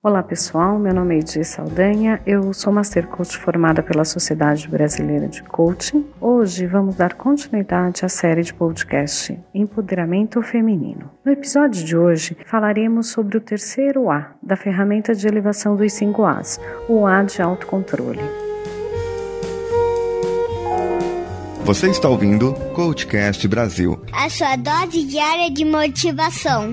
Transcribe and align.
Olá 0.00 0.22
pessoal, 0.22 0.78
meu 0.78 0.94
nome 0.94 1.16
é 1.16 1.18
Edir 1.18 1.44
Saldanha, 1.44 2.22
eu 2.24 2.54
sou 2.54 2.72
Master 2.72 3.08
Coach 3.08 3.36
formada 3.36 3.82
pela 3.82 4.04
Sociedade 4.04 4.68
Brasileira 4.68 5.26
de 5.26 5.42
Coaching. 5.42 6.06
Hoje 6.20 6.68
vamos 6.68 6.94
dar 6.94 7.14
continuidade 7.14 8.04
à 8.04 8.08
série 8.08 8.44
de 8.44 8.54
podcast 8.54 9.36
Empoderamento 9.52 10.40
Feminino. 10.40 11.10
No 11.24 11.32
episódio 11.32 11.84
de 11.84 11.96
hoje 11.96 12.36
falaremos 12.46 13.08
sobre 13.08 13.38
o 13.38 13.40
terceiro 13.40 14.08
A 14.08 14.36
da 14.40 14.54
ferramenta 14.54 15.12
de 15.12 15.26
elevação 15.26 15.74
dos 15.74 15.92
5 15.92 16.24
As, 16.24 16.60
o 16.88 17.04
A 17.04 17.24
de 17.24 17.42
autocontrole. 17.42 18.22
Você 21.64 21.90
está 21.90 22.08
ouvindo 22.08 22.54
Coachcast 22.72 23.48
Brasil 23.48 24.00
a 24.12 24.30
sua 24.30 24.54
dose 24.54 25.04
diária 25.04 25.50
de 25.50 25.64
motivação. 25.64 26.72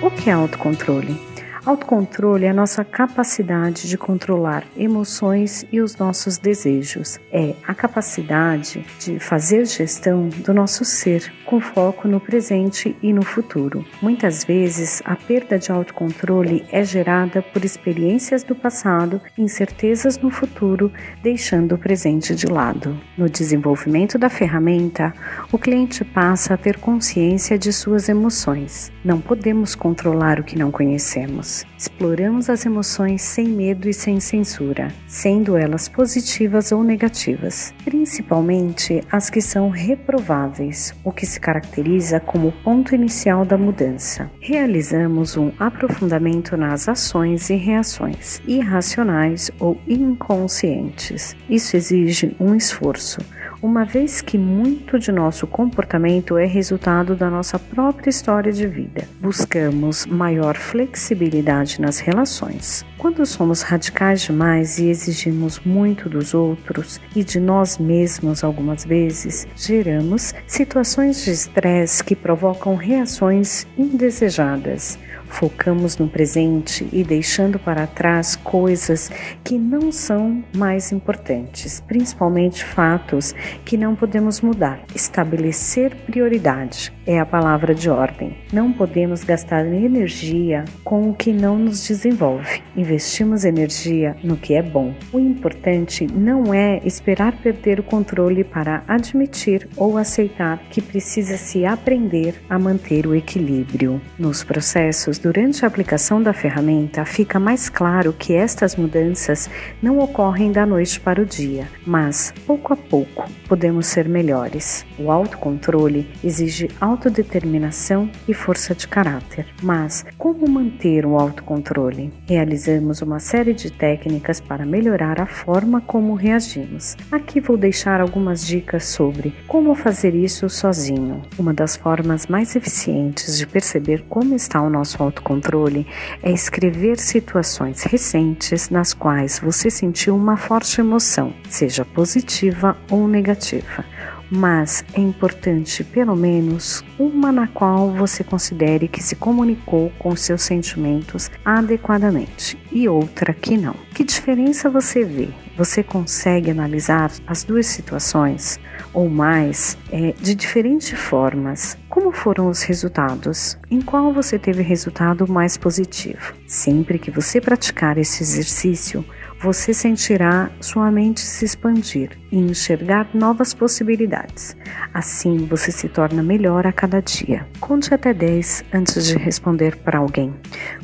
O 0.00 0.10
que 0.10 0.30
é 0.30 0.32
autocontrole? 0.32 1.27
Autocontrole 1.68 2.46
é 2.46 2.48
a 2.48 2.54
nossa 2.54 2.82
capacidade 2.82 3.90
de 3.90 3.98
controlar 3.98 4.64
emoções 4.74 5.66
e 5.70 5.82
os 5.82 5.98
nossos 5.98 6.38
desejos. 6.38 7.20
É 7.30 7.54
a 7.62 7.74
capacidade 7.74 8.86
de 8.98 9.18
fazer 9.18 9.66
gestão 9.66 10.30
do 10.30 10.54
nosso 10.54 10.82
ser, 10.82 11.30
com 11.44 11.60
foco 11.60 12.08
no 12.08 12.20
presente 12.20 12.96
e 13.02 13.12
no 13.12 13.22
futuro. 13.22 13.84
Muitas 14.00 14.44
vezes, 14.44 15.02
a 15.04 15.14
perda 15.14 15.58
de 15.58 15.70
autocontrole 15.70 16.64
é 16.72 16.82
gerada 16.82 17.42
por 17.42 17.62
experiências 17.62 18.42
do 18.42 18.54
passado, 18.54 19.20
incertezas 19.36 20.16
no 20.16 20.30
futuro, 20.30 20.90
deixando 21.22 21.74
o 21.74 21.78
presente 21.78 22.34
de 22.34 22.46
lado. 22.46 22.98
No 23.14 23.28
desenvolvimento 23.28 24.18
da 24.18 24.30
ferramenta, 24.30 25.12
o 25.52 25.58
cliente 25.58 26.02
passa 26.02 26.54
a 26.54 26.56
ter 26.56 26.78
consciência 26.78 27.58
de 27.58 27.74
suas 27.74 28.08
emoções. 28.08 28.90
Não 29.04 29.20
podemos 29.20 29.74
controlar 29.74 30.40
o 30.40 30.44
que 30.44 30.56
não 30.58 30.70
conhecemos. 30.70 31.57
Exploramos 31.76 32.50
as 32.50 32.64
emoções 32.66 33.22
sem 33.22 33.48
medo 33.48 33.88
e 33.88 33.94
sem 33.94 34.20
censura, 34.20 34.88
sendo 35.06 35.56
elas 35.56 35.88
positivas 35.88 36.72
ou 36.72 36.82
negativas, 36.82 37.74
principalmente 37.84 39.02
as 39.10 39.30
que 39.30 39.40
são 39.40 39.70
reprováveis, 39.70 40.94
o 41.04 41.12
que 41.12 41.26
se 41.26 41.40
caracteriza 41.40 42.20
como 42.20 42.52
ponto 42.64 42.94
inicial 42.94 43.44
da 43.44 43.56
mudança. 43.56 44.30
Realizamos 44.40 45.36
um 45.36 45.52
aprofundamento 45.58 46.56
nas 46.56 46.88
ações 46.88 47.50
e 47.50 47.54
reações 47.54 48.40
irracionais 48.46 49.50
ou 49.58 49.80
inconscientes. 49.86 51.36
Isso 51.48 51.76
exige 51.76 52.36
um 52.38 52.54
esforço 52.54 53.20
uma 53.60 53.84
vez 53.84 54.20
que 54.20 54.38
muito 54.38 54.98
de 54.98 55.10
nosso 55.10 55.46
comportamento 55.46 56.36
é 56.36 56.46
resultado 56.46 57.16
da 57.16 57.28
nossa 57.28 57.58
própria 57.58 58.10
história 58.10 58.52
de 58.52 58.66
vida. 58.66 59.08
Buscamos 59.20 60.06
maior 60.06 60.56
flexibilidade 60.56 61.80
nas 61.80 61.98
relações. 61.98 62.84
Quando 62.96 63.24
somos 63.26 63.62
radicais 63.62 64.22
demais 64.22 64.78
e 64.78 64.88
exigimos 64.88 65.60
muito 65.60 66.08
dos 66.08 66.34
outros 66.34 67.00
e 67.14 67.24
de 67.24 67.40
nós 67.40 67.78
mesmos 67.78 68.44
algumas 68.44 68.84
vezes, 68.84 69.46
geramos 69.56 70.34
situações 70.46 71.24
de 71.24 71.30
estresse 71.30 72.02
que 72.02 72.14
provocam 72.14 72.74
reações 72.74 73.66
indesejadas 73.76 74.98
focamos 75.28 75.96
no 75.96 76.08
presente 76.08 76.88
e 76.92 77.04
deixando 77.04 77.58
para 77.58 77.86
trás 77.86 78.34
coisas 78.48 79.10
que 79.44 79.58
não 79.58 79.92
são 79.92 80.42
mais 80.56 80.90
importantes, 80.90 81.80
principalmente 81.86 82.64
fatos 82.64 83.34
que 83.62 83.76
não 83.76 83.94
podemos 83.94 84.40
mudar. 84.40 84.80
Estabelecer 84.94 85.94
prioridade 86.06 86.90
é 87.06 87.18
a 87.18 87.26
palavra 87.26 87.74
de 87.74 87.90
ordem. 87.90 88.38
Não 88.50 88.72
podemos 88.72 89.22
gastar 89.22 89.66
energia 89.66 90.64
com 90.82 91.10
o 91.10 91.14
que 91.14 91.30
não 91.30 91.58
nos 91.58 91.86
desenvolve. 91.86 92.62
Investimos 92.74 93.44
energia 93.44 94.16
no 94.24 94.36
que 94.36 94.54
é 94.54 94.62
bom. 94.62 94.94
O 95.12 95.18
importante 95.18 96.06
não 96.06 96.54
é 96.54 96.80
esperar 96.84 97.32
perder 97.32 97.80
o 97.80 97.82
controle 97.82 98.44
para 98.44 98.82
admitir 98.88 99.68
ou 99.76 99.98
aceitar 99.98 100.58
que 100.70 100.80
precisa 100.80 101.36
se 101.36 101.66
aprender 101.66 102.34
a 102.48 102.58
manter 102.58 103.06
o 103.06 103.14
equilíbrio. 103.14 104.00
Nos 104.18 104.42
processos 104.42 105.18
durante 105.18 105.64
a 105.64 105.68
aplicação 105.68 106.22
da 106.22 106.32
ferramenta, 106.32 107.04
fica 107.04 107.38
mais 107.38 107.68
claro 107.68 108.12
que 108.12 108.37
estas 108.38 108.76
mudanças 108.76 109.50
não 109.82 109.98
ocorrem 109.98 110.52
da 110.52 110.64
noite 110.64 111.00
para 111.00 111.20
o 111.20 111.26
dia, 111.26 111.68
mas 111.86 112.32
pouco 112.46 112.72
a 112.72 112.76
pouco 112.76 113.28
podemos 113.48 113.86
ser 113.86 114.08
melhores. 114.08 114.86
O 114.98 115.10
autocontrole 115.10 116.08
exige 116.22 116.68
autodeterminação 116.80 118.10
e 118.28 118.34
força 118.34 118.74
de 118.74 118.86
caráter. 118.86 119.46
Mas 119.62 120.04
como 120.16 120.48
manter 120.48 121.04
o 121.04 121.18
autocontrole? 121.18 122.12
Realizamos 122.26 123.02
uma 123.02 123.18
série 123.18 123.54
de 123.54 123.70
técnicas 123.70 124.40
para 124.40 124.66
melhorar 124.66 125.20
a 125.20 125.26
forma 125.26 125.80
como 125.80 126.14
reagimos. 126.14 126.96
Aqui 127.10 127.40
vou 127.40 127.56
deixar 127.56 128.00
algumas 128.00 128.46
dicas 128.46 128.84
sobre 128.84 129.34
como 129.46 129.74
fazer 129.74 130.14
isso 130.14 130.48
sozinho. 130.48 131.22
Uma 131.38 131.54
das 131.54 131.76
formas 131.76 132.26
mais 132.26 132.54
eficientes 132.54 133.38
de 133.38 133.46
perceber 133.46 134.04
como 134.08 134.34
está 134.34 134.60
o 134.60 134.70
nosso 134.70 135.02
autocontrole 135.02 135.86
é 136.22 136.30
escrever 136.30 136.98
situações 136.98 137.82
recentes 137.82 138.27
nas 138.70 138.92
quais 138.94 139.38
você 139.38 139.70
sentiu 139.70 140.16
uma 140.16 140.36
forte 140.36 140.80
emoção, 140.80 141.32
seja 141.48 141.84
positiva 141.84 142.76
ou 142.90 143.06
negativa 143.06 143.84
mas 144.30 144.84
é 144.92 145.00
importante 145.00 145.82
pelo 145.82 146.14
menos 146.14 146.84
uma 146.98 147.32
na 147.32 147.46
qual 147.46 147.90
você 147.90 148.22
considere 148.22 148.88
que 148.88 149.02
se 149.02 149.16
comunicou 149.16 149.90
com 149.98 150.14
seus 150.14 150.42
sentimentos 150.42 151.30
adequadamente 151.44 152.58
e 152.70 152.88
outra 152.88 153.32
que 153.32 153.56
não. 153.56 153.74
Que 153.94 154.04
diferença 154.04 154.68
você 154.68 155.04
vê? 155.04 155.28
Você 155.58 155.82
consegue 155.82 156.52
analisar 156.52 157.10
as 157.26 157.42
duas 157.42 157.66
situações 157.66 158.60
ou 158.94 159.08
mais 159.08 159.76
é, 159.90 160.12
de 160.12 160.32
diferentes 160.32 160.96
formas? 160.96 161.76
Como 161.88 162.12
foram 162.12 162.48
os 162.48 162.62
resultados? 162.62 163.58
Em 163.68 163.80
qual 163.80 164.12
você 164.12 164.38
teve 164.38 164.62
resultado 164.62 165.26
mais 165.26 165.56
positivo? 165.56 166.32
Sempre 166.46 166.96
que 166.96 167.10
você 167.10 167.40
praticar 167.40 167.98
esse 167.98 168.22
exercício, 168.22 169.04
você 169.40 169.72
sentirá 169.72 170.50
sua 170.60 170.90
mente 170.90 171.20
se 171.20 171.44
expandir 171.44 172.10
e 172.30 172.38
enxergar 172.38 173.08
novas 173.14 173.54
possibilidades. 173.54 174.56
Assim, 174.92 175.46
você 175.46 175.70
se 175.70 175.88
torna 175.88 176.22
melhor 176.22 176.66
a 176.66 176.72
cada 176.72 177.00
dia. 177.00 177.46
Conte 177.60 177.94
até 177.94 178.12
10 178.12 178.64
antes 178.72 179.06
de 179.06 179.16
responder 179.16 179.76
para 179.76 179.98
alguém. 179.98 180.34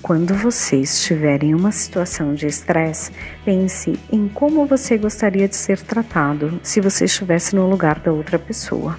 Quando 0.00 0.34
você 0.34 0.76
estiver 0.76 1.42
em 1.42 1.54
uma 1.54 1.72
situação 1.72 2.34
de 2.34 2.47
estresse, 2.47 3.10
pense 3.44 3.98
em 4.12 4.28
como 4.28 4.66
você 4.66 4.97
gostaria 4.97 5.48
de 5.48 5.56
ser 5.56 5.81
tratado 5.81 6.60
se 6.62 6.81
você 6.81 7.06
estivesse 7.06 7.56
no 7.56 7.69
lugar 7.69 7.98
da 7.98 8.12
outra 8.12 8.38
pessoa. 8.38 8.97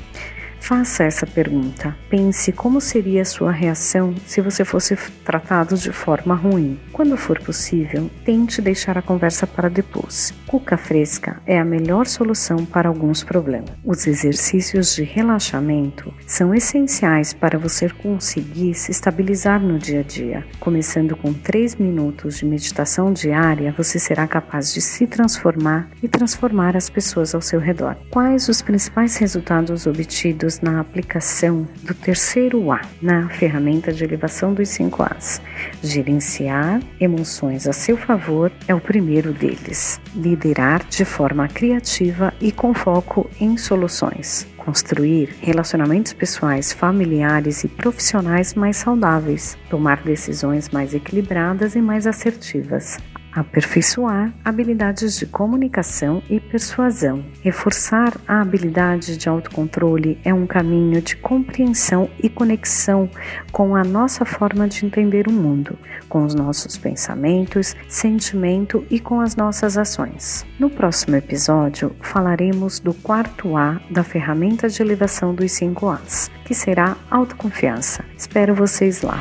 Faça 0.68 1.04
essa 1.04 1.28
pergunta. 1.28 1.96
Pense 2.10 2.52
como 2.52 2.82
seria 2.82 3.22
a 3.22 3.26
sua 3.26 3.52
reação 3.52 4.16
se 4.26 4.42
você 4.42 4.66
fosse 4.66 4.96
tratado 5.24 5.78
de 5.78 5.92
forma 5.92 6.34
ruim. 6.34 6.80
Quando 6.92 7.16
for 7.16 7.40
possível, 7.40 8.10
tente 8.26 8.64
deixar 8.64 8.98
a 8.98 9.02
conversa 9.04 9.46
para 9.46 9.70
depois. 9.70 10.34
Cuca 10.48 10.76
fresca 10.76 11.40
é 11.46 11.60
a 11.60 11.64
melhor 11.64 12.08
solução 12.08 12.66
para 12.66 12.90
alguns 12.90 13.24
problemas. 13.24 13.70
Os 13.84 14.08
exercícios 14.08 14.96
de 14.96 15.04
relaxamento 15.04 16.12
são 16.26 16.52
essenciais 16.52 17.32
para 17.32 17.60
você 17.60 17.88
conseguir 17.88 18.74
se 18.74 18.90
estabilizar 18.90 19.62
no 19.62 19.78
dia 19.78 20.00
a 20.00 20.04
dia. 20.04 20.48
Começando 20.60 21.16
com 21.16 21.32
3 21.32 21.76
minutos 21.76 22.40
de 22.40 22.46
meditação 22.46 23.14
diária, 23.14 23.72
você 23.78 24.00
será 24.00 24.26
capaz 24.28 24.74
de 24.74 24.82
se 24.82 25.06
transformar 25.06 25.92
e 26.02 26.08
transformar 26.08 26.76
as 26.76 26.90
pessoas 26.90 27.36
ao 27.36 27.42
seu 27.42 27.60
redor. 27.60 27.96
Quais 28.10 28.50
os 28.50 28.64
principais 28.64 29.16
resultados 29.18 29.86
obtidos 29.86 30.55
na 30.62 30.80
aplicação 30.80 31.68
do 31.84 31.94
terceiro 31.94 32.72
A 32.72 32.82
na 33.02 33.30
ferramenta 33.30 33.92
de 33.92 34.04
elevação 34.04 34.54
dos 34.54 34.70
5 34.70 35.04
As. 35.04 35.42
Gerenciar 35.82 36.82
emoções 37.00 37.68
a 37.68 37.74
seu 37.74 37.98
favor 37.98 38.52
é 38.68 38.74
o 38.74 38.80
primeiro 38.80 39.34
deles. 39.34 40.00
Liderar 40.16 40.86
de 40.88 41.06
forma 41.06 41.48
criativa 41.48 42.34
e 42.40 42.52
com 42.52 42.74
foco 42.74 43.30
em 43.40 43.58
soluções 43.58 44.48
construir 44.66 45.30
relacionamentos 45.42 46.12
pessoais, 46.12 46.74
familiares 46.74 47.64
e 47.64 47.68
profissionais 47.68 48.56
mais 48.56 48.78
saudáveis, 48.78 49.56
tomar 49.70 50.02
decisões 50.02 50.70
mais 50.70 50.96
equilibradas 50.96 51.76
e 51.76 51.82
mais 51.82 52.08
assertivas, 52.08 52.98
aperfeiçoar 53.36 54.34
habilidades 54.44 55.20
de 55.20 55.26
comunicação 55.26 56.24
e 56.30 56.40
persuasão. 56.40 57.24
Reforçar 57.42 58.14
a 58.26 58.42
habilidade 58.42 59.18
de 59.18 59.28
autocontrole 59.28 60.18
é 60.24 60.34
um 60.34 60.48
caminho 60.48 61.02
de 61.02 61.18
compreensão 61.18 62.10
e 62.24 62.30
conexão 62.30 63.10
com 63.52 63.76
a 63.76 63.84
nossa 63.84 64.24
forma 64.24 64.68
de 64.68 64.86
entender 64.86 65.28
o 65.28 65.32
mundo, 65.32 65.78
com 66.08 66.24
os 66.24 66.34
nossos 66.34 66.78
pensamentos, 66.78 67.76
sentimento 67.90 68.86
e 68.90 69.00
com 69.00 69.20
as 69.20 69.36
nossas 69.36 69.78
ações. 69.78 70.46
No 70.58 70.70
próximo 70.70 71.16
episódio, 71.16 71.96
falaremos 72.02 72.80
do 72.80 72.94
quarto 72.94 73.58
A 73.58 73.82
da 73.90 74.04
ferramenta 74.04 74.70
de 74.70 74.82
elevação 74.82 75.36
dos 75.36 75.52
5 75.52 75.90
As, 75.90 76.32
que 76.46 76.54
será 76.54 76.96
autoconfiança. 77.12 78.04
Espero 78.18 78.56
vocês 78.56 79.02
lá. 79.02 79.20